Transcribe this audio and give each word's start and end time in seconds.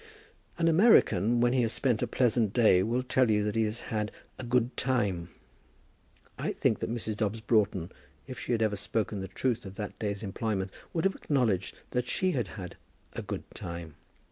An 0.57 0.67
American 0.67 1.41
when 1.41 1.53
he 1.53 1.61
has 1.61 1.71
spent 1.73 2.01
a 2.01 2.07
pleasant 2.07 2.53
day 2.53 2.81
will 2.81 3.03
tell 3.03 3.29
you 3.29 3.43
that 3.43 3.55
he 3.55 3.65
has 3.65 3.81
had 3.93 4.11
"a 4.39 4.43
good 4.43 4.75
time." 4.75 5.29
I 6.39 6.53
think 6.53 6.79
that 6.79 6.89
Mrs. 6.89 7.15
Dobbs 7.17 7.39
Broughton, 7.39 7.91
if 8.25 8.39
she 8.39 8.51
had 8.51 8.63
ever 8.63 8.75
spoken 8.75 9.19
the 9.21 9.27
truth 9.27 9.63
of 9.63 9.75
that 9.75 9.99
day's 9.99 10.23
employment, 10.23 10.71
would 10.91 11.05
have 11.05 11.13
acknowledged 11.15 11.75
that 11.91 12.07
she 12.07 12.31
had 12.31 12.47
had 12.57 12.77
"a 13.13 13.21
good 13.21 13.43
time." 13.53 13.93